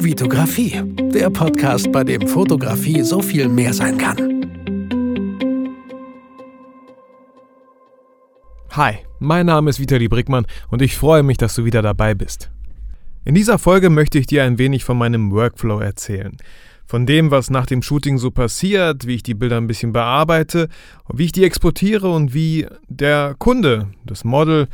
Vitografie, 0.00 0.80
der 1.12 1.28
Podcast, 1.28 1.90
bei 1.90 2.04
dem 2.04 2.28
Fotografie 2.28 3.02
so 3.02 3.20
viel 3.20 3.48
mehr 3.48 3.74
sein 3.74 3.98
kann. 3.98 4.16
Hi, 8.70 8.98
mein 9.18 9.46
Name 9.46 9.70
ist 9.70 9.80
Vitali 9.80 10.06
Brickmann 10.06 10.46
und 10.70 10.82
ich 10.82 10.96
freue 10.96 11.24
mich, 11.24 11.36
dass 11.36 11.56
du 11.56 11.64
wieder 11.64 11.82
dabei 11.82 12.14
bist. 12.14 12.48
In 13.24 13.34
dieser 13.34 13.58
Folge 13.58 13.90
möchte 13.90 14.20
ich 14.20 14.28
dir 14.28 14.44
ein 14.44 14.56
wenig 14.56 14.84
von 14.84 14.96
meinem 14.96 15.32
Workflow 15.32 15.80
erzählen. 15.80 16.36
Von 16.86 17.04
dem, 17.04 17.32
was 17.32 17.50
nach 17.50 17.66
dem 17.66 17.82
Shooting 17.82 18.18
so 18.18 18.30
passiert, 18.30 19.04
wie 19.04 19.16
ich 19.16 19.24
die 19.24 19.34
Bilder 19.34 19.56
ein 19.56 19.66
bisschen 19.66 19.92
bearbeite, 19.92 20.68
wie 21.12 21.24
ich 21.24 21.32
die 21.32 21.44
exportiere 21.44 22.08
und 22.08 22.32
wie 22.32 22.68
der 22.88 23.34
Kunde, 23.38 23.88
das 24.06 24.22
Model, 24.22 24.68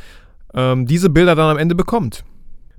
ähm, 0.53 0.85
diese 0.85 1.09
Bilder 1.09 1.33
dann 1.33 1.49
am 1.49 1.57
Ende 1.57 1.73
bekommt. 1.73 2.23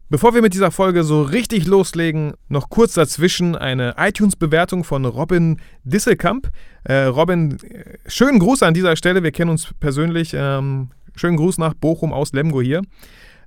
Bevor 0.08 0.34
wir 0.34 0.42
mit 0.42 0.54
dieser 0.54 0.70
Folge 0.70 1.02
so 1.02 1.22
richtig 1.22 1.66
loslegen, 1.66 2.34
noch 2.48 2.70
kurz 2.70 2.94
dazwischen 2.94 3.56
eine 3.56 3.96
iTunes-Bewertung 3.98 4.84
von 4.84 5.04
Robin 5.04 5.60
Disselkamp. 5.82 6.48
Äh, 6.84 7.06
Robin, 7.06 7.58
äh, 7.60 7.98
schönen 8.06 8.38
Gruß 8.38 8.62
an 8.62 8.72
dieser 8.72 8.94
Stelle, 8.94 9.24
wir 9.24 9.32
kennen 9.32 9.50
uns 9.50 9.74
persönlich. 9.80 10.32
Ähm, 10.32 10.90
schönen 11.16 11.36
Gruß 11.36 11.58
nach 11.58 11.74
Bochum 11.74 12.12
aus 12.12 12.32
Lemgo 12.32 12.62
hier. 12.62 12.82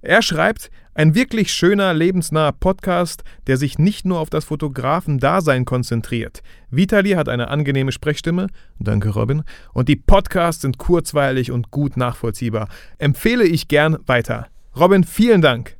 Er 0.02 0.22
schreibt, 0.22 0.70
ein 0.95 1.16
wirklich 1.16 1.53
schöner, 1.53 1.94
lebensnaher 1.94 2.52
Podcast, 2.52 3.23
der 3.48 3.55
sich 3.55 3.80
nicht 3.80 4.05
nur 4.05 4.20
auf 4.20 4.30
das 4.30 4.44
Fotografen-Dasein 4.44 5.64
konzentriert. 5.64 6.41
Vitali 6.72 7.12
hat 7.12 7.30
eine 7.30 7.48
angenehme 7.48 7.94
Sprechstimme, 7.94 8.48
danke 8.80 9.12
Robin, 9.12 9.44
und 9.73 9.88
die 9.88 9.95
Podcasts 9.95 10.64
sind 10.64 10.78
kurzweilig 10.78 11.52
und 11.52 11.72
gut 11.72 11.95
nachvollziehbar. 11.95 12.67
Empfehle 12.98 13.45
ich 13.45 13.70
gern 13.70 13.98
weiter. 14.08 14.48
Robin, 14.76 15.05
vielen 15.05 15.41
Dank. 15.41 15.78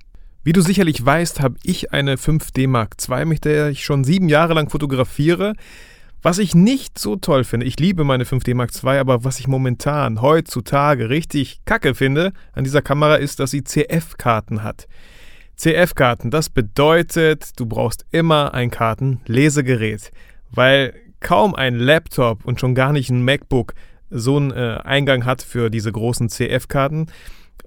Wie 0.50 0.54
du 0.54 0.62
sicherlich 0.62 1.06
weißt, 1.06 1.42
habe 1.42 1.58
ich 1.62 1.94
eine 1.94 2.16
5D 2.16 2.68
Mark 2.68 2.96
II, 3.08 3.26
mit 3.26 3.46
der 3.46 3.70
ich 3.70 3.86
schon 3.86 4.04
sieben 4.04 4.30
Jahre 4.30 4.56
lang 4.56 4.68
fotografiere. 4.68 5.54
Was 6.24 6.40
ich 6.40 6.56
nicht 6.56 6.98
so 6.98 7.18
toll 7.18 7.44
finde, 7.44 7.68
ich 7.68 7.80
liebe 7.80 8.04
meine 8.04 8.24
5D 8.24 8.56
Mark 8.56 8.72
II, 8.84 8.98
aber 8.98 9.24
was 9.24 9.40
ich 9.40 9.48
momentan, 9.48 10.24
heutzutage 10.24 11.12
richtig 11.12 11.60
kacke 11.66 11.94
finde 11.94 12.34
an 12.54 12.64
dieser 12.64 12.82
Kamera 12.82 13.18
ist, 13.18 13.40
dass 13.40 13.52
sie 13.52 13.64
CF-Karten 13.64 14.64
hat. 14.64 14.88
CF-Karten, 15.56 16.32
das 16.32 16.50
bedeutet, 16.50 17.52
du 17.60 17.68
brauchst 17.68 18.08
immer 18.10 18.56
ein 18.56 18.72
Kartenlesegerät, 18.72 20.12
weil 20.50 20.96
kaum 21.20 21.54
ein 21.54 21.76
Laptop 21.76 22.44
und 22.44 22.60
schon 22.60 22.74
gar 22.74 22.92
nicht 22.92 23.12
ein 23.12 23.24
MacBook 23.24 23.76
so 24.10 24.38
einen 24.38 24.50
äh, 24.50 24.80
Eingang 24.84 25.26
hat 25.26 25.44
für 25.44 25.70
diese 25.70 25.92
großen 25.92 26.28
CF-Karten. 26.28 27.06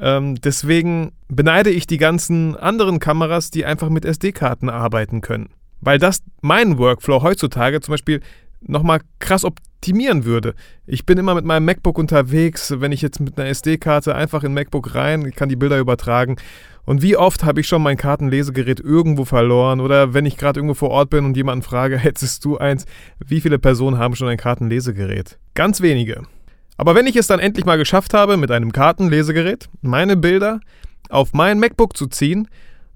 Ähm, 0.02 0.34
deswegen 0.34 1.12
beneide 1.28 1.70
ich 1.70 1.86
die 1.86 1.96
ganzen 1.96 2.56
anderen 2.56 2.98
Kameras, 2.98 3.52
die 3.52 3.64
einfach 3.64 3.88
mit 3.88 4.04
SD-Karten 4.04 4.68
arbeiten 4.68 5.20
können. 5.20 5.50
Weil 5.80 5.98
das 5.98 6.22
meinen 6.40 6.76
Workflow 6.76 7.22
heutzutage 7.22 7.80
zum 7.80 7.92
Beispiel 7.92 8.20
nochmal 8.60 9.00
krass 9.20 9.44
optimieren 9.44 10.24
würde. 10.24 10.54
Ich 10.86 11.06
bin 11.06 11.18
immer 11.18 11.36
mit 11.36 11.44
meinem 11.44 11.64
MacBook 11.64 11.98
unterwegs, 11.98 12.74
wenn 12.78 12.90
ich 12.90 13.00
jetzt 13.00 13.20
mit 13.20 13.38
einer 13.38 13.48
SD-Karte 13.48 14.14
einfach 14.14 14.42
in 14.42 14.54
MacBook 14.54 14.94
rein, 14.96 15.30
kann 15.32 15.48
die 15.48 15.56
Bilder 15.56 15.78
übertragen. 15.78 16.36
Und 16.84 17.00
wie 17.00 17.16
oft 17.16 17.44
habe 17.44 17.60
ich 17.60 17.68
schon 17.68 17.82
mein 17.82 17.96
Kartenlesegerät 17.96 18.80
irgendwo 18.80 19.24
verloren 19.24 19.80
oder 19.80 20.14
wenn 20.14 20.26
ich 20.26 20.36
gerade 20.36 20.58
irgendwo 20.58 20.74
vor 20.74 20.90
Ort 20.90 21.10
bin 21.10 21.24
und 21.24 21.36
jemanden 21.36 21.62
frage, 21.62 21.96
hättest 21.98 22.44
du 22.44 22.58
eins, 22.58 22.86
wie 23.24 23.40
viele 23.40 23.60
Personen 23.60 23.98
haben 23.98 24.16
schon 24.16 24.28
ein 24.28 24.36
Kartenlesegerät? 24.36 25.38
Ganz 25.54 25.80
wenige. 25.80 26.22
Aber 26.76 26.94
wenn 26.94 27.06
ich 27.06 27.16
es 27.16 27.26
dann 27.26 27.40
endlich 27.40 27.64
mal 27.64 27.78
geschafft 27.78 28.14
habe, 28.14 28.36
mit 28.36 28.50
einem 28.50 28.72
Kartenlesegerät 28.72 29.68
meine 29.82 30.16
Bilder 30.16 30.60
auf 31.08 31.32
mein 31.32 31.58
MacBook 31.58 31.96
zu 31.96 32.06
ziehen, 32.06 32.48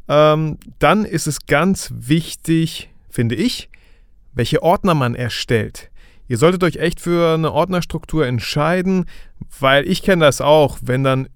ähm, 0.08 0.58
dann 0.78 1.04
ist 1.04 1.26
es 1.26 1.46
ganz 1.46 1.92
wichtig, 1.94 2.90
finde 3.10 3.34
ich, 3.34 3.68
welche 4.32 4.62
Ordner 4.62 4.94
man 4.94 5.14
erstellt. 5.14 5.90
Ihr 6.28 6.38
solltet 6.38 6.64
euch 6.64 6.76
echt 6.76 7.00
für 7.00 7.34
eine 7.34 7.52
Ordnerstruktur 7.52 8.26
entscheiden, 8.26 9.06
weil 9.60 9.86
ich 9.86 10.02
kenne 10.02 10.24
das 10.24 10.40
auch, 10.40 10.78
wenn 10.82 11.04
dann 11.04 11.28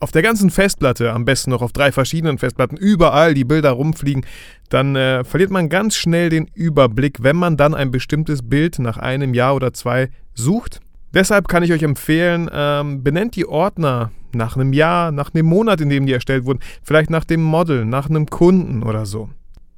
auf 0.00 0.10
der 0.10 0.22
ganzen 0.22 0.50
Festplatte, 0.50 1.12
am 1.12 1.24
besten 1.24 1.50
noch 1.50 1.62
auf 1.62 1.72
drei 1.72 1.90
verschiedenen 1.90 2.36
Festplatten, 2.36 2.76
überall 2.76 3.32
die 3.32 3.44
Bilder 3.44 3.70
rumfliegen, 3.70 4.26
dann 4.68 4.96
äh, 4.96 5.24
verliert 5.24 5.50
man 5.50 5.70
ganz 5.70 5.96
schnell 5.96 6.28
den 6.28 6.50
Überblick, 6.52 7.22
wenn 7.22 7.36
man 7.36 7.56
dann 7.56 7.74
ein 7.74 7.90
bestimmtes 7.90 8.42
Bild 8.42 8.78
nach 8.80 8.98
einem 8.98 9.32
Jahr 9.32 9.54
oder 9.54 9.72
zwei 9.72 10.10
sucht 10.34 10.80
Deshalb 11.14 11.46
kann 11.46 11.62
ich 11.62 11.72
euch 11.72 11.82
empfehlen, 11.84 12.50
ähm, 12.52 13.04
benennt 13.04 13.36
die 13.36 13.46
Ordner 13.46 14.10
nach 14.32 14.56
einem 14.56 14.72
Jahr, 14.72 15.12
nach 15.12 15.32
einem 15.32 15.46
Monat, 15.46 15.80
in 15.80 15.88
dem 15.88 16.06
die 16.06 16.12
erstellt 16.12 16.44
wurden, 16.44 16.58
vielleicht 16.82 17.08
nach 17.08 17.24
dem 17.24 17.42
Model, 17.42 17.84
nach 17.84 18.10
einem 18.10 18.26
Kunden 18.26 18.82
oder 18.82 19.06
so. 19.06 19.30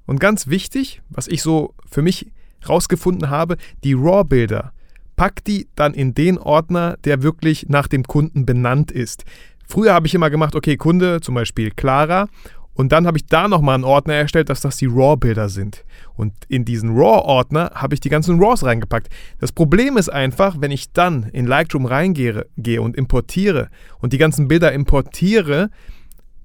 Und 0.07 0.19
ganz 0.19 0.47
wichtig, 0.47 1.03
was 1.11 1.29
ich 1.29 1.43
so 1.43 1.75
für 1.91 2.01
mich 2.01 2.33
rausgefunden 2.67 3.29
habe, 3.29 3.57
die 3.85 3.93
RAW-Bilder. 3.93 4.73
Packt 5.17 5.47
die 5.47 5.69
dann 5.77 5.95
in 5.95 6.15
den 6.15 6.39
Ordner, 6.39 6.97
der 7.05 7.23
wirklich 7.23 7.67
nach 7.69 7.87
dem 7.87 8.05
Kunden 8.05 8.47
benannt 8.47 8.91
ist. 8.91 9.25
Früher 9.69 9.95
habe 9.95 10.07
ich 10.07 10.15
immer 10.15 10.31
gemacht, 10.31 10.55
okay, 10.55 10.77
Kunde, 10.77 11.21
zum 11.21 11.35
Beispiel 11.35 11.71
Clara, 11.71 12.29
und 12.77 12.93
dann 12.93 13.07
habe 13.07 13.17
ich 13.17 13.27
da 13.27 13.49
nochmal 13.49 13.75
einen 13.75 13.85
Ordner 13.85 14.15
erstellt, 14.15 14.51
dass 14.51 14.61
das 14.61 14.77
die 14.77 14.87
RAW-Bilder 14.87 15.49
sind. 15.49 15.85
Und 16.15 16.35
in 16.49 16.67
diesen 16.67 16.91
RAW-Ordner 16.91 17.73
habe 17.75 17.95
ich 17.95 18.01
die 18.01 18.11
ganzen 18.11 18.39
RAWs 18.39 18.65
reingepackt. 18.65 19.09
Das 19.41 19.51
Problem 19.51 19.97
ist 19.97 20.11
einfach, 20.11 20.57
wenn 20.61 20.71
ich 20.71 20.93
dann 20.93 21.25
in 21.25 21.47
Lightroom 21.47 21.87
reingehe 21.87 22.47
gehe 22.59 22.83
und 22.83 22.95
importiere 22.95 23.71
und 24.01 24.13
die 24.13 24.19
ganzen 24.19 24.47
Bilder 24.47 24.73
importiere, 24.73 25.71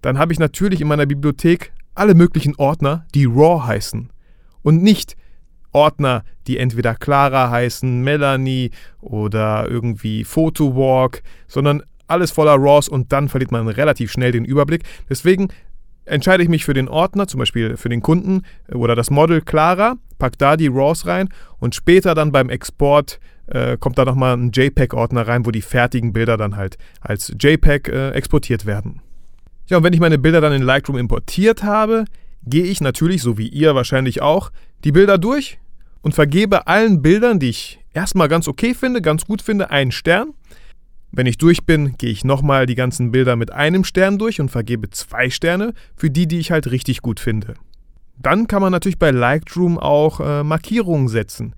dann 0.01 0.17
habe 0.17 0.31
ich 0.31 0.39
natürlich 0.39 0.79
in 0.79 0.87
meiner 0.87 1.05
Bibliothek 1.05 1.73
alle 1.95 2.15
möglichen 2.15 2.55
Ordner, 2.55 3.05
die 3.13 3.25
RAW 3.25 3.65
heißen. 3.65 4.09
Und 4.61 4.81
nicht 4.81 5.17
Ordner, 5.73 6.23
die 6.47 6.57
entweder 6.57 6.95
Clara 6.95 7.49
heißen, 7.49 8.01
Melanie 8.01 8.71
oder 9.01 9.67
irgendwie 9.69 10.23
Photowalk, 10.23 11.23
sondern 11.47 11.83
alles 12.07 12.31
voller 12.31 12.55
RAWs 12.55 12.87
und 12.87 13.11
dann 13.11 13.27
verliert 13.27 13.51
man 13.51 13.67
relativ 13.67 14.11
schnell 14.11 14.31
den 14.31 14.45
Überblick. 14.45 14.83
Deswegen 15.09 15.49
entscheide 16.11 16.43
ich 16.43 16.49
mich 16.49 16.65
für 16.65 16.73
den 16.73 16.87
Ordner, 16.87 17.27
zum 17.27 17.39
Beispiel 17.39 17.77
für 17.77 17.89
den 17.89 18.01
Kunden 18.01 18.43
äh, 18.67 18.75
oder 18.75 18.95
das 18.95 19.09
Model 19.09 19.41
Clara, 19.41 19.95
pack 20.19 20.37
da 20.37 20.57
die 20.57 20.67
RAWs 20.67 21.07
rein 21.07 21.29
und 21.59 21.75
später 21.75 22.13
dann 22.13 22.31
beim 22.31 22.49
Export 22.49 23.19
äh, 23.47 23.77
kommt 23.77 23.97
da 23.97 24.05
nochmal 24.05 24.37
ein 24.37 24.51
JPEG-Ordner 24.51 25.27
rein, 25.27 25.45
wo 25.45 25.51
die 25.51 25.61
fertigen 25.61 26.13
Bilder 26.13 26.37
dann 26.37 26.55
halt 26.55 26.77
als 27.01 27.33
JPEG 27.39 27.89
äh, 27.89 28.09
exportiert 28.11 28.65
werden. 28.65 29.01
Ja, 29.67 29.77
und 29.77 29.83
wenn 29.83 29.93
ich 29.93 29.99
meine 29.99 30.17
Bilder 30.17 30.41
dann 30.41 30.53
in 30.53 30.61
Lightroom 30.61 30.97
importiert 30.97 31.63
habe, 31.63 32.05
gehe 32.45 32.65
ich 32.65 32.81
natürlich, 32.81 33.21
so 33.21 33.37
wie 33.37 33.47
ihr 33.47 33.75
wahrscheinlich 33.75 34.21
auch, 34.21 34.51
die 34.83 34.91
Bilder 34.91 35.17
durch 35.17 35.59
und 36.01 36.13
vergebe 36.13 36.67
allen 36.67 37.01
Bildern, 37.01 37.39
die 37.39 37.49
ich 37.49 37.79
erstmal 37.93 38.27
ganz 38.27 38.47
okay 38.47 38.73
finde, 38.73 39.01
ganz 39.01 39.25
gut 39.25 39.41
finde, 39.41 39.69
einen 39.69 39.91
Stern. 39.91 40.33
Wenn 41.11 41.25
ich 41.25 41.37
durch 41.37 41.65
bin, 41.65 41.97
gehe 41.97 42.09
ich 42.09 42.23
nochmal 42.23 42.65
die 42.65 42.75
ganzen 42.75 43.11
Bilder 43.11 43.35
mit 43.35 43.51
einem 43.51 43.83
Stern 43.83 44.17
durch 44.17 44.39
und 44.39 44.49
vergebe 44.49 44.89
zwei 44.91 45.29
Sterne 45.29 45.73
für 45.95 46.09
die, 46.09 46.25
die 46.27 46.39
ich 46.39 46.51
halt 46.51 46.71
richtig 46.71 47.01
gut 47.01 47.19
finde. 47.19 47.55
Dann 48.17 48.47
kann 48.47 48.61
man 48.61 48.71
natürlich 48.71 48.99
bei 48.99 49.11
Lightroom 49.11 49.77
auch 49.77 50.21
äh, 50.21 50.43
Markierungen 50.43 51.09
setzen. 51.09 51.53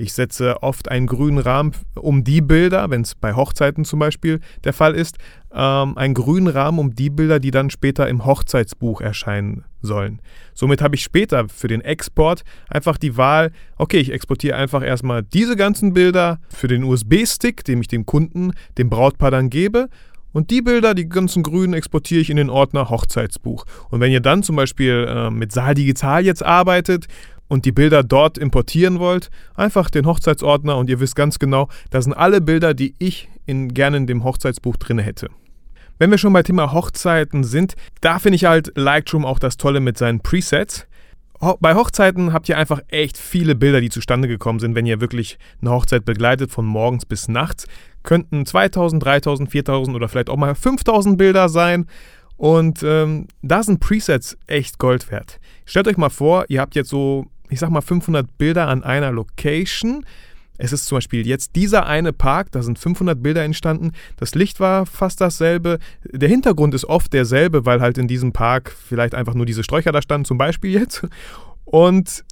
Ich 0.00 0.14
setze 0.14 0.62
oft 0.62 0.90
einen 0.90 1.06
grünen 1.06 1.38
Rahmen 1.38 1.72
um 1.94 2.24
die 2.24 2.40
Bilder, 2.40 2.88
wenn 2.88 3.02
es 3.02 3.14
bei 3.14 3.34
Hochzeiten 3.34 3.84
zum 3.84 3.98
Beispiel 3.98 4.40
der 4.64 4.72
Fall 4.72 4.94
ist, 4.94 5.18
ähm, 5.52 5.98
einen 5.98 6.14
grünen 6.14 6.48
Rahmen 6.48 6.78
um 6.78 6.94
die 6.94 7.10
Bilder, 7.10 7.38
die 7.38 7.50
dann 7.50 7.68
später 7.68 8.08
im 8.08 8.24
Hochzeitsbuch 8.24 9.02
erscheinen 9.02 9.64
sollen. 9.82 10.22
Somit 10.54 10.80
habe 10.80 10.94
ich 10.94 11.02
später 11.02 11.48
für 11.50 11.68
den 11.68 11.82
Export 11.82 12.44
einfach 12.68 12.96
die 12.96 13.18
Wahl, 13.18 13.52
okay, 13.76 13.98
ich 13.98 14.10
exportiere 14.10 14.56
einfach 14.56 14.82
erstmal 14.82 15.22
diese 15.22 15.54
ganzen 15.54 15.92
Bilder 15.92 16.38
für 16.48 16.68
den 16.68 16.82
USB-Stick, 16.82 17.62
den 17.64 17.82
ich 17.82 17.88
dem 17.88 18.06
Kunden, 18.06 18.52
dem 18.78 18.88
Brautpaar 18.88 19.30
dann 19.30 19.50
gebe 19.50 19.88
und 20.32 20.50
die 20.50 20.62
Bilder, 20.62 20.94
die 20.94 21.08
ganzen 21.08 21.42
grünen, 21.42 21.74
exportiere 21.74 22.20
ich 22.20 22.30
in 22.30 22.36
den 22.36 22.50
Ordner 22.50 22.88
Hochzeitsbuch. 22.88 23.66
Und 23.90 24.00
wenn 24.00 24.12
ihr 24.12 24.20
dann 24.20 24.42
zum 24.42 24.56
Beispiel 24.56 25.06
äh, 25.08 25.30
mit 25.30 25.52
Saal 25.52 25.74
Digital 25.74 26.24
jetzt 26.24 26.44
arbeitet 26.44 27.06
und 27.50 27.64
die 27.64 27.72
Bilder 27.72 28.02
dort 28.04 28.38
importieren 28.38 29.00
wollt, 29.00 29.28
einfach 29.56 29.90
den 29.90 30.06
Hochzeitsordner 30.06 30.76
und 30.76 30.88
ihr 30.88 31.00
wisst 31.00 31.16
ganz 31.16 31.38
genau, 31.38 31.68
das 31.90 32.04
sind 32.04 32.14
alle 32.14 32.40
Bilder, 32.40 32.74
die 32.74 32.94
ich 32.98 33.28
in, 33.44 33.74
gerne 33.74 33.98
in 33.98 34.06
dem 34.06 34.24
Hochzeitsbuch 34.24 34.76
drin 34.76 35.00
hätte. 35.00 35.28
Wenn 35.98 36.12
wir 36.12 36.18
schon 36.18 36.32
bei 36.32 36.44
Thema 36.44 36.72
Hochzeiten 36.72 37.42
sind, 37.42 37.74
da 38.00 38.20
finde 38.20 38.36
ich 38.36 38.44
halt 38.44 38.72
Lightroom 38.76 39.26
auch 39.26 39.40
das 39.40 39.56
Tolle 39.56 39.80
mit 39.80 39.98
seinen 39.98 40.20
Presets. 40.20 40.86
Bei 41.58 41.74
Hochzeiten 41.74 42.32
habt 42.32 42.48
ihr 42.48 42.56
einfach 42.56 42.80
echt 42.88 43.18
viele 43.18 43.56
Bilder, 43.56 43.80
die 43.80 43.90
zustande 43.90 44.28
gekommen 44.28 44.60
sind, 44.60 44.76
wenn 44.76 44.86
ihr 44.86 45.00
wirklich 45.00 45.38
eine 45.60 45.72
Hochzeit 45.72 46.04
begleitet, 46.04 46.52
von 46.52 46.64
morgens 46.64 47.04
bis 47.04 47.28
nachts. 47.28 47.66
Könnten 48.04 48.46
2000, 48.46 49.04
3000, 49.04 49.50
4000 49.50 49.96
oder 49.96 50.08
vielleicht 50.08 50.30
auch 50.30 50.36
mal 50.36 50.54
5000 50.54 51.18
Bilder 51.18 51.48
sein. 51.48 51.86
Und 52.36 52.82
ähm, 52.82 53.26
da 53.42 53.62
sind 53.62 53.80
Presets 53.80 54.38
echt 54.46 54.78
Gold 54.78 55.10
wert. 55.10 55.40
Stellt 55.64 55.88
euch 55.88 55.96
mal 55.96 56.10
vor, 56.10 56.44
ihr 56.48 56.60
habt 56.60 56.74
jetzt 56.74 56.90
so 56.90 57.26
ich 57.50 57.60
sag 57.60 57.70
mal, 57.70 57.80
500 57.80 58.38
Bilder 58.38 58.68
an 58.68 58.82
einer 58.82 59.12
Location. 59.12 60.04
Es 60.56 60.72
ist 60.72 60.86
zum 60.86 60.96
Beispiel 60.96 61.26
jetzt 61.26 61.56
dieser 61.56 61.86
eine 61.86 62.12
Park, 62.12 62.52
da 62.52 62.62
sind 62.62 62.78
500 62.78 63.22
Bilder 63.22 63.42
entstanden. 63.44 63.92
Das 64.16 64.34
Licht 64.34 64.60
war 64.60 64.86
fast 64.86 65.20
dasselbe. 65.20 65.78
Der 66.04 66.28
Hintergrund 66.28 66.74
ist 66.74 66.84
oft 66.84 67.12
derselbe, 67.12 67.64
weil 67.64 67.80
halt 67.80 67.98
in 67.98 68.08
diesem 68.08 68.32
Park 68.32 68.70
vielleicht 68.70 69.14
einfach 69.14 69.34
nur 69.34 69.46
diese 69.46 69.64
Sträucher 69.64 69.92
da 69.92 70.02
standen, 70.02 70.26
zum 70.26 70.38
Beispiel 70.38 70.70
jetzt. 70.70 71.06
Und 71.64 72.24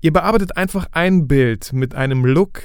ihr 0.00 0.12
bearbeitet 0.12 0.56
einfach 0.56 0.88
ein 0.92 1.28
Bild 1.28 1.72
mit 1.72 1.94
einem 1.94 2.24
Look, 2.24 2.62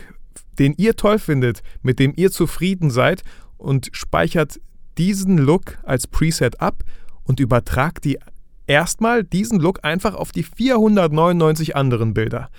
den 0.57 0.73
ihr 0.77 0.95
toll 0.95 1.19
findet, 1.19 1.61
mit 1.81 1.99
dem 1.99 2.13
ihr 2.15 2.31
zufrieden 2.31 2.89
seid 2.89 3.23
und 3.57 3.89
speichert 3.91 4.59
diesen 4.97 5.37
Look 5.37 5.77
als 5.83 6.07
Preset 6.07 6.59
ab 6.61 6.83
und 7.23 7.39
übertragt 7.39 8.05
die 8.05 8.17
erstmal 8.67 9.23
diesen 9.23 9.59
Look 9.59 9.79
einfach 9.83 10.15
auf 10.15 10.31
die 10.31 10.43
499 10.43 11.75
anderen 11.75 12.13
Bilder. 12.13 12.49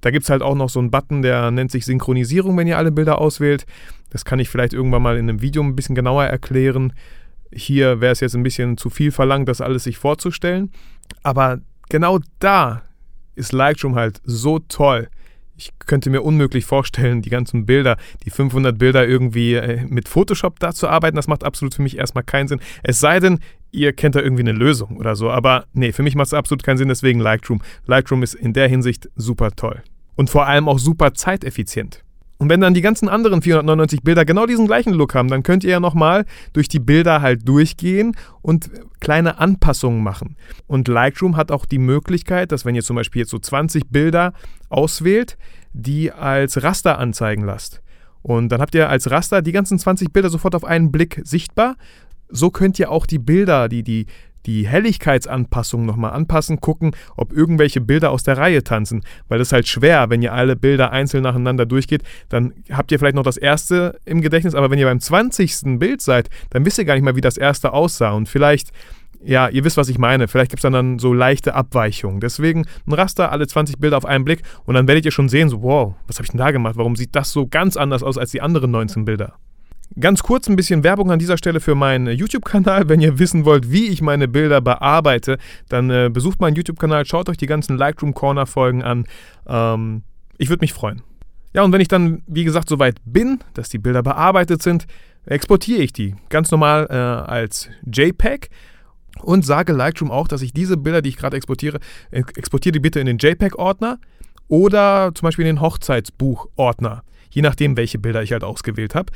Da 0.00 0.10
gibt 0.10 0.24
es 0.24 0.30
halt 0.30 0.42
auch 0.42 0.54
noch 0.54 0.68
so 0.68 0.78
einen 0.78 0.90
Button, 0.90 1.22
der 1.22 1.50
nennt 1.50 1.70
sich 1.70 1.84
Synchronisierung, 1.84 2.56
wenn 2.56 2.66
ihr 2.66 2.78
alle 2.78 2.92
Bilder 2.92 3.18
auswählt. 3.18 3.66
Das 4.10 4.24
kann 4.24 4.38
ich 4.38 4.48
vielleicht 4.48 4.72
irgendwann 4.72 5.02
mal 5.02 5.16
in 5.16 5.28
einem 5.28 5.42
Video 5.42 5.62
ein 5.62 5.76
bisschen 5.76 5.94
genauer 5.94 6.24
erklären. 6.24 6.92
Hier 7.52 8.00
wäre 8.00 8.12
es 8.12 8.20
jetzt 8.20 8.36
ein 8.36 8.42
bisschen 8.42 8.76
zu 8.76 8.90
viel 8.90 9.10
verlangt, 9.10 9.48
das 9.48 9.60
alles 9.60 9.84
sich 9.84 9.98
vorzustellen. 9.98 10.70
Aber 11.22 11.60
genau 11.88 12.20
da 12.38 12.82
ist 13.34 13.52
Lightroom 13.52 13.94
halt 13.94 14.20
so 14.24 14.58
toll. 14.58 15.08
Ich 15.58 15.72
könnte 15.78 16.10
mir 16.10 16.20
unmöglich 16.20 16.66
vorstellen, 16.66 17.22
die 17.22 17.30
ganzen 17.30 17.64
Bilder, 17.64 17.96
die 18.24 18.30
500 18.30 18.78
Bilder 18.78 19.08
irgendwie 19.08 19.54
äh, 19.54 19.86
mit 19.86 20.08
Photoshop 20.08 20.58
da 20.58 20.72
zu 20.72 20.86
arbeiten. 20.86 21.16
Das 21.16 21.28
macht 21.28 21.44
absolut 21.44 21.74
für 21.74 21.82
mich 21.82 21.96
erstmal 21.96 22.24
keinen 22.24 22.48
Sinn. 22.48 22.60
Es 22.82 23.00
sei 23.00 23.20
denn, 23.20 23.40
ihr 23.70 23.92
kennt 23.92 24.14
da 24.14 24.20
irgendwie 24.20 24.42
eine 24.42 24.52
Lösung 24.52 24.96
oder 24.96 25.16
so. 25.16 25.30
Aber 25.30 25.66
nee, 25.72 25.92
für 25.92 26.02
mich 26.02 26.14
macht 26.14 26.28
es 26.28 26.34
absolut 26.34 26.62
keinen 26.62 26.78
Sinn, 26.78 26.88
deswegen 26.88 27.20
Lightroom. 27.20 27.60
Lightroom 27.86 28.22
ist 28.22 28.34
in 28.34 28.52
der 28.52 28.68
Hinsicht 28.68 29.08
super 29.16 29.50
toll. 29.52 29.82
Und 30.14 30.30
vor 30.30 30.46
allem 30.46 30.68
auch 30.68 30.78
super 30.78 31.14
zeiteffizient. 31.14 32.02
Und 32.38 32.50
wenn 32.50 32.60
dann 32.60 32.74
die 32.74 32.82
ganzen 32.82 33.08
anderen 33.08 33.40
499 33.40 34.02
Bilder 34.02 34.24
genau 34.24 34.44
diesen 34.44 34.66
gleichen 34.66 34.92
Look 34.92 35.14
haben, 35.14 35.28
dann 35.28 35.42
könnt 35.42 35.64
ihr 35.64 35.70
ja 35.70 35.80
nochmal 35.80 36.26
durch 36.52 36.68
die 36.68 36.78
Bilder 36.78 37.22
halt 37.22 37.48
durchgehen 37.48 38.14
und 38.42 38.70
kleine 39.00 39.38
Anpassungen 39.38 40.02
machen. 40.02 40.36
Und 40.66 40.88
Lightroom 40.88 41.36
hat 41.36 41.50
auch 41.50 41.64
die 41.64 41.78
Möglichkeit, 41.78 42.52
dass 42.52 42.66
wenn 42.66 42.74
ihr 42.74 42.82
zum 42.82 42.96
Beispiel 42.96 43.20
jetzt 43.20 43.30
so 43.30 43.38
20 43.38 43.88
Bilder 43.88 44.34
auswählt, 44.68 45.38
die 45.72 46.12
als 46.12 46.62
Raster 46.62 46.98
anzeigen 46.98 47.44
lasst. 47.44 47.80
Und 48.20 48.50
dann 48.50 48.60
habt 48.60 48.74
ihr 48.74 48.90
als 48.90 49.10
Raster 49.10 49.40
die 49.40 49.52
ganzen 49.52 49.78
20 49.78 50.12
Bilder 50.12 50.28
sofort 50.28 50.54
auf 50.54 50.64
einen 50.64 50.92
Blick 50.92 51.20
sichtbar. 51.24 51.76
So 52.28 52.50
könnt 52.50 52.78
ihr 52.78 52.90
auch 52.90 53.06
die 53.06 53.18
Bilder, 53.18 53.68
die, 53.68 53.82
die 53.82 54.06
die 54.46 54.66
Helligkeitsanpassung 54.66 55.84
nochmal 55.84 56.12
anpassen, 56.12 56.60
gucken, 56.60 56.92
ob 57.16 57.32
irgendwelche 57.32 57.80
Bilder 57.80 58.10
aus 58.10 58.22
der 58.22 58.38
Reihe 58.38 58.62
tanzen. 58.62 59.02
Weil 59.28 59.38
das 59.38 59.48
ist 59.48 59.52
halt 59.52 59.68
schwer, 59.68 60.08
wenn 60.08 60.22
ihr 60.22 60.32
alle 60.32 60.56
Bilder 60.56 60.92
einzeln 60.92 61.24
nacheinander 61.24 61.66
durchgeht, 61.66 62.02
dann 62.28 62.54
habt 62.70 62.92
ihr 62.92 62.98
vielleicht 62.98 63.16
noch 63.16 63.24
das 63.24 63.36
erste 63.36 63.98
im 64.04 64.22
Gedächtnis, 64.22 64.54
aber 64.54 64.70
wenn 64.70 64.78
ihr 64.78 64.86
beim 64.86 65.00
20. 65.00 65.78
Bild 65.78 66.00
seid, 66.00 66.30
dann 66.50 66.64
wisst 66.64 66.78
ihr 66.78 66.84
gar 66.84 66.94
nicht 66.94 67.02
mal, 67.02 67.16
wie 67.16 67.20
das 67.20 67.36
erste 67.36 67.72
aussah. 67.72 68.12
Und 68.12 68.28
vielleicht 68.28 68.70
ja, 69.24 69.48
ihr 69.48 69.64
wisst, 69.64 69.76
was 69.76 69.88
ich 69.88 69.98
meine. 69.98 70.28
Vielleicht 70.28 70.50
gibt 70.50 70.60
es 70.60 70.62
dann, 70.62 70.74
dann 70.74 70.98
so 70.98 71.12
leichte 71.12 71.54
Abweichungen. 71.54 72.20
Deswegen 72.20 72.66
ein 72.86 72.92
Raster, 72.92 73.32
alle 73.32 73.46
20 73.46 73.78
Bilder 73.78 73.96
auf 73.96 74.04
einen 74.04 74.24
Blick 74.24 74.42
und 74.66 74.74
dann 74.74 74.86
werdet 74.86 75.04
ihr 75.04 75.10
schon 75.10 75.28
sehen, 75.28 75.48
so, 75.48 75.62
wow, 75.62 75.94
was 76.06 76.16
habe 76.16 76.24
ich 76.24 76.30
denn 76.30 76.38
da 76.38 76.50
gemacht? 76.50 76.76
Warum 76.76 76.94
sieht 76.94 77.16
das 77.16 77.32
so 77.32 77.46
ganz 77.46 77.76
anders 77.76 78.02
aus 78.02 78.18
als 78.18 78.30
die 78.30 78.40
anderen 78.40 78.70
19 78.70 79.04
Bilder? 79.04 79.34
Ganz 79.98 80.22
kurz 80.22 80.48
ein 80.48 80.56
bisschen 80.56 80.84
Werbung 80.84 81.10
an 81.10 81.18
dieser 81.18 81.38
Stelle 81.38 81.60
für 81.60 81.74
meinen 81.74 82.08
YouTube-Kanal. 82.08 82.88
Wenn 82.88 83.00
ihr 83.00 83.18
wissen 83.18 83.44
wollt, 83.44 83.70
wie 83.70 83.86
ich 83.86 84.02
meine 84.02 84.28
Bilder 84.28 84.60
bearbeite, 84.60 85.38
dann 85.68 85.90
äh, 85.90 86.10
besucht 86.12 86.40
meinen 86.40 86.56
YouTube-Kanal, 86.56 87.06
schaut 87.06 87.28
euch 87.28 87.38
die 87.38 87.46
ganzen 87.46 87.78
Lightroom 87.78 88.12
Corner-Folgen 88.12 88.82
an. 88.82 89.06
Ähm, 89.46 90.02
ich 90.38 90.50
würde 90.50 90.62
mich 90.62 90.74
freuen. 90.74 91.02
Ja, 91.54 91.62
und 91.62 91.72
wenn 91.72 91.80
ich 91.80 91.88
dann, 91.88 92.22
wie 92.26 92.44
gesagt, 92.44 92.68
soweit 92.68 92.96
bin, 93.06 93.38
dass 93.54 93.70
die 93.70 93.78
Bilder 93.78 94.02
bearbeitet 94.02 94.62
sind, 94.62 94.86
exportiere 95.24 95.82
ich 95.82 95.92
die 95.92 96.14
ganz 96.28 96.50
normal 96.50 96.86
äh, 96.90 96.94
als 96.94 97.70
JPEG 97.90 98.50
und 99.22 99.46
sage 99.46 99.72
Lightroom 99.72 100.10
auch, 100.10 100.28
dass 100.28 100.42
ich 100.42 100.52
diese 100.52 100.76
Bilder, 100.76 101.00
die 101.00 101.08
ich 101.08 101.16
gerade 101.16 101.36
exportiere, 101.36 101.80
exportiere 102.10 102.72
die 102.72 102.80
bitte 102.80 103.00
in 103.00 103.06
den 103.06 103.18
JPEG-Ordner 103.18 103.98
oder 104.48 105.12
zum 105.14 105.26
Beispiel 105.26 105.46
in 105.46 105.56
den 105.56 105.62
Hochzeitsbuch-Ordner, 105.62 107.02
je 107.30 107.42
nachdem, 107.42 107.76
welche 107.76 107.98
Bilder 107.98 108.22
ich 108.22 108.32
halt 108.32 108.44
ausgewählt 108.44 108.94
habe. 108.94 109.12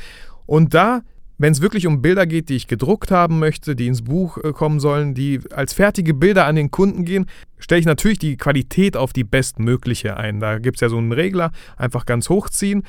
Und 0.50 0.74
da, 0.74 1.02
wenn 1.38 1.52
es 1.52 1.60
wirklich 1.60 1.86
um 1.86 2.02
Bilder 2.02 2.26
geht, 2.26 2.48
die 2.48 2.56
ich 2.56 2.66
gedruckt 2.66 3.12
haben 3.12 3.38
möchte, 3.38 3.76
die 3.76 3.86
ins 3.86 4.02
Buch 4.02 4.36
äh, 4.38 4.52
kommen 4.52 4.80
sollen, 4.80 5.14
die 5.14 5.38
als 5.52 5.72
fertige 5.72 6.12
Bilder 6.12 6.46
an 6.46 6.56
den 6.56 6.72
Kunden 6.72 7.04
gehen, 7.04 7.26
stelle 7.60 7.78
ich 7.78 7.86
natürlich 7.86 8.18
die 8.18 8.36
Qualität 8.36 8.96
auf 8.96 9.12
die 9.12 9.22
bestmögliche 9.22 10.16
ein. 10.16 10.40
Da 10.40 10.58
gibt 10.58 10.78
es 10.78 10.80
ja 10.80 10.88
so 10.88 10.98
einen 10.98 11.12
Regler, 11.12 11.52
einfach 11.76 12.04
ganz 12.04 12.28
hochziehen. 12.30 12.82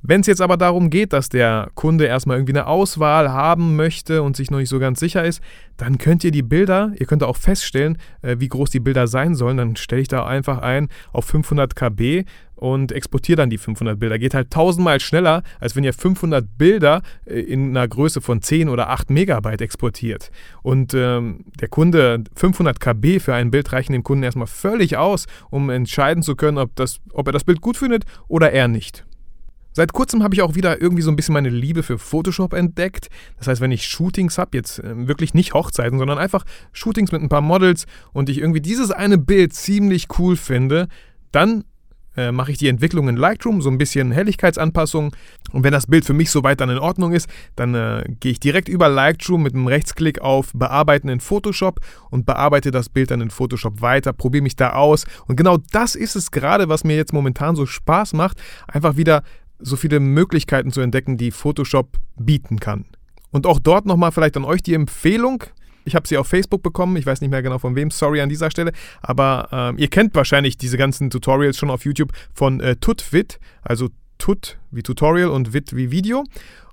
Wenn 0.00 0.20
es 0.20 0.28
jetzt 0.28 0.40
aber 0.40 0.56
darum 0.56 0.90
geht, 0.90 1.12
dass 1.12 1.28
der 1.28 1.70
Kunde 1.74 2.06
erstmal 2.06 2.36
irgendwie 2.36 2.52
eine 2.52 2.66
Auswahl 2.66 3.32
haben 3.32 3.74
möchte 3.74 4.22
und 4.22 4.36
sich 4.36 4.50
noch 4.50 4.58
nicht 4.58 4.68
so 4.68 4.78
ganz 4.78 5.00
sicher 5.00 5.24
ist, 5.24 5.42
dann 5.76 5.98
könnt 5.98 6.22
ihr 6.22 6.30
die 6.30 6.42
Bilder, 6.42 6.92
ihr 6.98 7.06
könnt 7.06 7.24
auch 7.24 7.36
feststellen, 7.36 7.98
äh, 8.22 8.36
wie 8.38 8.48
groß 8.48 8.70
die 8.70 8.80
Bilder 8.80 9.08
sein 9.08 9.34
sollen. 9.34 9.56
Dann 9.56 9.76
stelle 9.76 10.02
ich 10.02 10.08
da 10.08 10.24
einfach 10.24 10.58
ein 10.58 10.88
auf 11.12 11.24
500 11.24 11.74
KB 11.74 12.24
und 12.54 12.92
exportiere 12.92 13.36
dann 13.36 13.50
die 13.50 13.58
500 13.58 13.98
Bilder. 13.98 14.18
Geht 14.18 14.34
halt 14.34 14.50
tausendmal 14.50 15.00
schneller, 15.00 15.42
als 15.60 15.74
wenn 15.74 15.84
ihr 15.84 15.92
500 15.92 16.46
Bilder 16.56 17.02
äh, 17.24 17.40
in 17.40 17.76
einer 17.76 17.86
Größe 17.88 18.20
von 18.20 18.40
10 18.40 18.68
oder 18.68 18.90
8 18.90 19.10
Megabyte 19.10 19.62
exportiert. 19.62 20.30
Und 20.62 20.94
ähm, 20.94 21.44
der 21.60 21.68
Kunde, 21.68 22.22
500 22.36 22.78
KB 22.78 23.18
für 23.18 23.34
ein 23.34 23.50
Bild 23.50 23.72
reichen 23.72 23.92
dem 23.92 24.04
Kunden 24.04 24.22
erstmal 24.22 24.46
völlig 24.46 24.96
aus, 24.96 25.26
um 25.50 25.70
entscheiden 25.70 26.22
zu 26.22 26.36
können, 26.36 26.58
ob, 26.58 26.74
das, 26.76 27.00
ob 27.12 27.26
er 27.26 27.32
das 27.32 27.44
Bild 27.44 27.60
gut 27.60 27.76
findet 27.76 28.04
oder 28.28 28.52
eher 28.52 28.68
nicht. 28.68 29.04
Seit 29.78 29.92
kurzem 29.92 30.24
habe 30.24 30.34
ich 30.34 30.42
auch 30.42 30.56
wieder 30.56 30.82
irgendwie 30.82 31.02
so 31.02 31.10
ein 31.12 31.14
bisschen 31.14 31.34
meine 31.34 31.50
Liebe 31.50 31.84
für 31.84 31.98
Photoshop 31.98 32.52
entdeckt. 32.52 33.10
Das 33.36 33.46
heißt, 33.46 33.60
wenn 33.60 33.70
ich 33.70 33.86
Shootings 33.86 34.36
habe, 34.36 34.56
jetzt 34.56 34.80
äh, 34.80 35.06
wirklich 35.06 35.34
nicht 35.34 35.54
Hochzeiten, 35.54 36.00
sondern 36.00 36.18
einfach 36.18 36.42
Shootings 36.72 37.12
mit 37.12 37.22
ein 37.22 37.28
paar 37.28 37.42
Models 37.42 37.86
und 38.12 38.28
ich 38.28 38.38
irgendwie 38.38 38.60
dieses 38.60 38.90
eine 38.90 39.18
Bild 39.18 39.52
ziemlich 39.52 40.08
cool 40.18 40.34
finde, 40.34 40.88
dann 41.30 41.62
äh, 42.16 42.32
mache 42.32 42.50
ich 42.50 42.58
die 42.58 42.66
Entwicklung 42.66 43.08
in 43.08 43.16
Lightroom, 43.16 43.62
so 43.62 43.70
ein 43.70 43.78
bisschen 43.78 44.10
Helligkeitsanpassung. 44.10 45.14
Und 45.52 45.62
wenn 45.62 45.70
das 45.70 45.86
Bild 45.86 46.04
für 46.04 46.12
mich 46.12 46.32
soweit 46.32 46.60
dann 46.60 46.70
in 46.70 46.78
Ordnung 46.78 47.12
ist, 47.12 47.28
dann 47.54 47.76
äh, 47.76 48.02
gehe 48.18 48.32
ich 48.32 48.40
direkt 48.40 48.68
über 48.68 48.88
Lightroom 48.88 49.44
mit 49.44 49.54
einem 49.54 49.68
Rechtsklick 49.68 50.20
auf 50.20 50.50
Bearbeiten 50.54 51.08
in 51.08 51.20
Photoshop 51.20 51.78
und 52.10 52.26
bearbeite 52.26 52.72
das 52.72 52.88
Bild 52.88 53.12
dann 53.12 53.20
in 53.20 53.30
Photoshop 53.30 53.80
weiter, 53.80 54.12
probiere 54.12 54.42
mich 54.42 54.56
da 54.56 54.72
aus. 54.72 55.04
Und 55.28 55.36
genau 55.36 55.58
das 55.70 55.94
ist 55.94 56.16
es 56.16 56.32
gerade, 56.32 56.68
was 56.68 56.82
mir 56.82 56.96
jetzt 56.96 57.12
momentan 57.12 57.54
so 57.54 57.64
Spaß 57.64 58.14
macht, 58.14 58.42
einfach 58.66 58.96
wieder 58.96 59.22
so 59.58 59.76
viele 59.76 60.00
Möglichkeiten 60.00 60.70
zu 60.70 60.80
entdecken, 60.80 61.16
die 61.16 61.30
Photoshop 61.30 61.96
bieten 62.16 62.60
kann. 62.60 62.84
Und 63.30 63.46
auch 63.46 63.58
dort 63.58 63.86
nochmal 63.86 64.12
vielleicht 64.12 64.36
an 64.36 64.44
euch 64.44 64.62
die 64.62 64.74
Empfehlung. 64.74 65.44
Ich 65.84 65.94
habe 65.94 66.06
sie 66.06 66.18
auf 66.18 66.26
Facebook 66.26 66.62
bekommen, 66.62 66.96
ich 66.96 67.06
weiß 67.06 67.20
nicht 67.20 67.30
mehr 67.30 67.42
genau 67.42 67.58
von 67.58 67.74
wem, 67.74 67.90
sorry 67.90 68.20
an 68.20 68.28
dieser 68.28 68.50
Stelle, 68.50 68.72
aber 69.00 69.48
ähm, 69.52 69.78
ihr 69.78 69.88
kennt 69.88 70.14
wahrscheinlich 70.14 70.58
diese 70.58 70.76
ganzen 70.76 71.08
Tutorials 71.08 71.56
schon 71.56 71.70
auf 71.70 71.84
YouTube 71.84 72.12
von 72.34 72.60
äh, 72.60 72.76
Tutvid, 72.76 73.40
also 73.62 73.88
Tut 74.18 74.58
wie 74.70 74.82
Tutorial 74.82 75.30
und 75.30 75.52
Vid 75.54 75.74
wie 75.74 75.90
Video. 75.90 76.24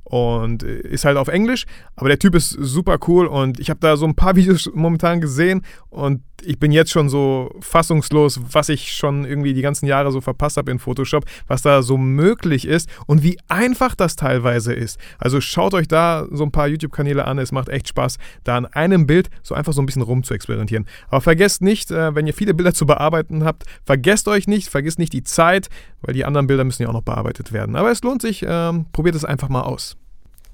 Und 0.04 0.64
äh, 0.64 0.82
ist 0.82 1.06
halt 1.06 1.18
auf 1.18 1.30
Englisch, 1.30 1.66
aber 1.96 2.10
der 2.10 2.20
Typ 2.20 2.36
ist 2.36 2.50
super 2.50 3.00
cool 3.08 3.26
und 3.26 3.60
ich 3.60 3.70
habe 3.70 3.80
da 3.80 3.98
so 3.98 4.06
ein 4.06 4.16
paar 4.16 4.36
Videos 4.36 4.70
momentan 4.74 5.22
gesehen. 5.22 5.64
Und 5.90 6.22
ich 6.46 6.60
bin 6.60 6.72
jetzt 6.72 6.92
schon 6.92 7.10
so 7.10 7.52
fassungslos, 7.60 8.40
was 8.52 8.70
ich 8.70 8.94
schon 8.94 9.26
irgendwie 9.26 9.54
die 9.54 9.62
ganzen 9.62 9.86
Jahre 9.86 10.12
so 10.12 10.22
verpasst 10.22 10.58
habe 10.58 10.72
in 10.72 10.80
Photoshop, 10.80 11.26
was 11.48 11.62
da 11.62 11.82
so 11.82 11.98
möglich 11.98 12.68
ist 12.68 12.90
und 13.08 13.24
wie 13.24 13.38
einfach 13.48 13.96
das 13.96 14.16
teilweise 14.16 14.74
ist. 14.74 15.00
Also 15.18 15.42
schaut 15.42 15.74
euch 15.74 15.88
da 15.88 16.28
so 16.32 16.44
ein 16.44 16.52
paar 16.52 16.68
YouTube-Kanäle 16.68 17.26
an, 17.26 17.40
es 17.40 17.52
macht 17.52 17.70
echt 17.70 17.88
Spaß, 17.90 18.18
da 18.44 18.58
an 18.58 18.66
einem 18.66 19.08
Bild 19.08 19.30
so 19.44 19.56
einfach 19.56 19.74
so 19.74 19.82
ein 19.82 19.86
bisschen 19.86 20.02
rum 20.02 20.24
zu 20.24 20.34
experimentieren. 20.34 20.86
Aber 21.08 21.22
vergesst 21.22 21.62
nicht, 21.62 21.92
äh, 21.92 22.16
wenn 22.16 22.28
ihr 22.28 22.34
viele 22.34 22.54
Bilder 22.54 22.74
zu 22.74 22.86
bearbeiten 22.86 23.44
habt, 23.44 23.64
vergesst 23.84 24.28
euch 24.28 24.48
nicht, 24.48 24.70
vergesst 24.70 25.00
nicht 25.00 25.14
die 25.14 25.24
Zeit, 25.24 25.70
weil 26.02 26.14
die 26.14 26.26
anderen 26.26 26.48
Bilder 26.48 26.64
müssen 26.64 26.84
ja 26.84 26.90
auch 26.90 26.94
noch 26.94 27.02
bearbeitet 27.02 27.52
werden. 27.52 27.76
Aber 27.76 27.92
es 27.92 28.02
lohnt 28.04 28.22
sich, 28.22 28.46
ähm, 28.48 28.86
probiert 28.92 29.16
es 29.16 29.26
einfach 29.26 29.50
mal 29.50 29.62
aus. 29.62 29.98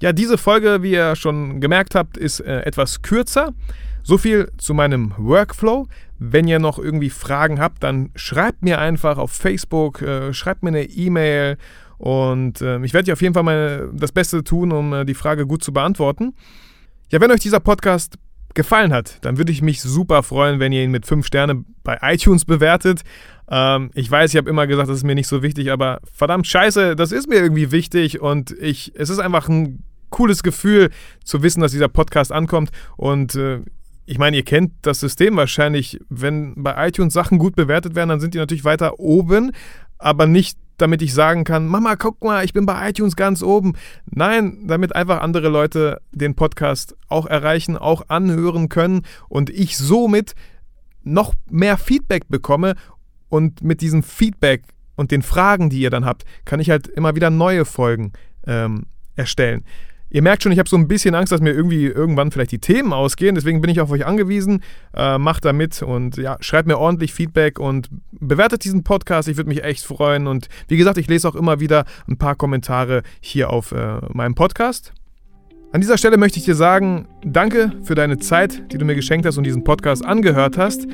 Ja, 0.02 0.12
diese 0.12 0.36
Folge, 0.36 0.82
wie 0.82 0.90
ihr 0.94 1.14
schon 1.14 1.60
gemerkt 1.60 1.94
habt, 1.94 2.16
ist 2.16 2.40
äh, 2.40 2.62
etwas 2.62 3.02
kürzer. 3.02 3.54
So 4.02 4.18
viel 4.18 4.50
zu 4.58 4.74
meinem 4.74 5.14
Workflow. 5.16 5.86
Wenn 6.18 6.48
ihr 6.48 6.58
noch 6.58 6.80
irgendwie 6.80 7.08
Fragen 7.08 7.60
habt, 7.60 7.84
dann 7.84 8.10
schreibt 8.16 8.64
mir 8.64 8.80
einfach 8.80 9.16
auf 9.16 9.30
Facebook, 9.30 10.02
äh, 10.02 10.34
schreibt 10.34 10.64
mir 10.64 10.70
eine 10.70 10.82
E-Mail 10.82 11.56
und 11.98 12.60
äh, 12.62 12.84
ich 12.84 12.94
werde 12.94 13.12
auf 13.12 13.22
jeden 13.22 13.32
Fall 13.32 13.44
mal 13.44 13.90
das 13.92 14.10
Beste 14.10 14.42
tun, 14.42 14.72
um 14.72 14.92
äh, 14.92 15.04
die 15.04 15.14
Frage 15.14 15.46
gut 15.46 15.62
zu 15.62 15.72
beantworten. 15.72 16.34
Ja, 17.12 17.20
wenn 17.20 17.30
euch 17.30 17.38
dieser 17.38 17.60
Podcast 17.60 18.18
gefallen 18.54 18.92
hat, 18.92 19.24
dann 19.24 19.38
würde 19.38 19.52
ich 19.52 19.62
mich 19.62 19.80
super 19.80 20.24
freuen, 20.24 20.58
wenn 20.58 20.72
ihr 20.72 20.82
ihn 20.82 20.90
mit 20.90 21.06
5 21.06 21.24
Sternen 21.24 21.64
bei 21.84 21.98
iTunes 22.02 22.44
bewertet. 22.44 23.02
Ähm, 23.48 23.92
ich 23.94 24.10
weiß, 24.10 24.32
ich 24.32 24.36
habe 24.36 24.50
immer 24.50 24.66
gesagt, 24.66 24.88
das 24.88 24.96
ist 24.96 25.04
mir 25.04 25.14
nicht 25.14 25.28
so 25.28 25.44
wichtig, 25.44 25.70
aber 25.70 26.00
verdammt 26.12 26.48
scheiße, 26.48 26.96
das 26.96 27.12
ist 27.12 27.28
mir 27.28 27.36
irgendwie 27.36 27.70
wichtig 27.70 28.20
und 28.20 28.50
ich, 28.50 28.92
es 28.96 29.08
ist 29.08 29.20
einfach 29.20 29.48
ein 29.48 29.84
cooles 30.12 30.44
Gefühl 30.44 30.90
zu 31.24 31.42
wissen, 31.42 31.60
dass 31.60 31.72
dieser 31.72 31.88
Podcast 31.88 32.30
ankommt. 32.30 32.70
Und 32.96 33.34
äh, 33.34 33.62
ich 34.06 34.18
meine, 34.18 34.36
ihr 34.36 34.44
kennt 34.44 34.72
das 34.82 35.00
System 35.00 35.36
wahrscheinlich. 35.36 35.98
Wenn 36.08 36.54
bei 36.62 36.88
iTunes 36.88 37.12
Sachen 37.12 37.38
gut 37.38 37.56
bewertet 37.56 37.96
werden, 37.96 38.10
dann 38.10 38.20
sind 38.20 38.34
die 38.34 38.38
natürlich 38.38 38.64
weiter 38.64 39.00
oben, 39.00 39.50
aber 39.98 40.26
nicht 40.26 40.56
damit 40.78 41.00
ich 41.00 41.14
sagen 41.14 41.44
kann, 41.44 41.68
Mama, 41.68 41.94
guck 41.94 42.24
mal, 42.24 42.44
ich 42.44 42.52
bin 42.52 42.66
bei 42.66 42.90
iTunes 42.90 43.14
ganz 43.14 43.42
oben. 43.42 43.74
Nein, 44.10 44.66
damit 44.66 44.96
einfach 44.96 45.20
andere 45.20 45.48
Leute 45.48 46.00
den 46.10 46.34
Podcast 46.34 46.96
auch 47.08 47.26
erreichen, 47.26 47.76
auch 47.76 48.08
anhören 48.08 48.68
können 48.68 49.02
und 49.28 49.48
ich 49.48 49.76
somit 49.78 50.34
noch 51.04 51.34
mehr 51.48 51.76
Feedback 51.78 52.28
bekomme 52.28 52.74
Und 53.28 53.62
mit 53.62 53.80
diesem 53.80 54.02
Feedback 54.02 54.64
und 54.96 55.10
den 55.10 55.22
Fragen, 55.22 55.70
die 55.70 55.80
ihr 55.80 55.90
dann 55.90 56.04
habt, 56.04 56.24
kann 56.44 56.60
ich 56.60 56.68
halt 56.68 56.86
immer 56.88 57.14
wieder 57.14 57.30
neue 57.30 57.64
Folgen 57.64 58.12
ähm, 58.46 58.86
erstellen. 59.14 59.64
Ihr 60.12 60.20
merkt 60.20 60.42
schon, 60.42 60.52
ich 60.52 60.58
habe 60.58 60.68
so 60.68 60.76
ein 60.76 60.88
bisschen 60.88 61.14
Angst, 61.14 61.32
dass 61.32 61.40
mir 61.40 61.52
irgendwie 61.52 61.86
irgendwann 61.86 62.30
vielleicht 62.30 62.52
die 62.52 62.58
Themen 62.58 62.92
ausgehen. 62.92 63.34
Deswegen 63.34 63.62
bin 63.62 63.70
ich 63.70 63.80
auf 63.80 63.90
euch 63.90 64.04
angewiesen. 64.04 64.62
Äh, 64.94 65.16
macht 65.16 65.46
da 65.46 65.54
mit 65.54 65.82
und 65.82 66.18
ja, 66.18 66.36
schreibt 66.40 66.68
mir 66.68 66.76
ordentlich 66.76 67.14
Feedback 67.14 67.58
und 67.58 67.88
bewertet 68.10 68.64
diesen 68.64 68.84
Podcast. 68.84 69.26
Ich 69.28 69.38
würde 69.38 69.48
mich 69.48 69.64
echt 69.64 69.84
freuen. 69.84 70.26
Und 70.26 70.48
wie 70.68 70.76
gesagt, 70.76 70.98
ich 70.98 71.08
lese 71.08 71.26
auch 71.26 71.34
immer 71.34 71.60
wieder 71.60 71.86
ein 72.06 72.18
paar 72.18 72.34
Kommentare 72.34 73.02
hier 73.20 73.48
auf 73.48 73.72
äh, 73.72 74.00
meinem 74.12 74.34
Podcast. 74.34 74.92
An 75.72 75.80
dieser 75.80 75.96
Stelle 75.96 76.18
möchte 76.18 76.38
ich 76.38 76.44
dir 76.44 76.56
sagen, 76.56 77.08
danke 77.24 77.72
für 77.82 77.94
deine 77.94 78.18
Zeit, 78.18 78.70
die 78.70 78.76
du 78.76 78.84
mir 78.84 78.94
geschenkt 78.94 79.24
hast 79.24 79.38
und 79.38 79.44
diesen 79.44 79.64
Podcast 79.64 80.04
angehört 80.04 80.58
hast. 80.58 80.86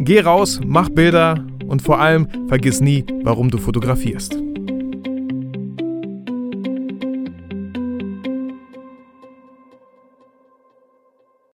Geh 0.00 0.20
raus, 0.20 0.60
mach 0.62 0.90
Bilder 0.90 1.46
und 1.66 1.80
vor 1.80 1.98
allem 1.98 2.28
vergiss 2.48 2.82
nie, 2.82 3.06
warum 3.22 3.50
du 3.50 3.56
fotografierst. 3.56 4.49